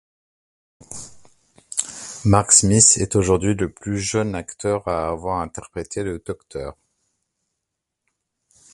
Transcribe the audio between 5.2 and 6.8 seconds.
interprété le Docteur.